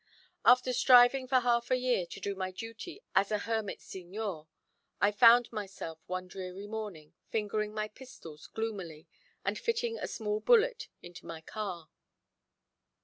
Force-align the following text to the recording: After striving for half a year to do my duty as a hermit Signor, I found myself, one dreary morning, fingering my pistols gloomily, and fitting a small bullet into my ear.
After 0.43 0.73
striving 0.73 1.27
for 1.27 1.41
half 1.41 1.69
a 1.69 1.75
year 1.75 2.07
to 2.07 2.19
do 2.19 2.33
my 2.33 2.49
duty 2.49 3.03
as 3.15 3.29
a 3.31 3.37
hermit 3.37 3.81
Signor, 3.83 4.47
I 4.99 5.11
found 5.11 5.51
myself, 5.51 5.99
one 6.07 6.27
dreary 6.27 6.65
morning, 6.65 7.13
fingering 7.29 7.71
my 7.71 7.87
pistols 7.87 8.47
gloomily, 8.47 9.07
and 9.45 9.59
fitting 9.59 9.99
a 9.99 10.07
small 10.07 10.39
bullet 10.39 10.87
into 11.03 11.27
my 11.27 11.43
ear. 11.55 11.83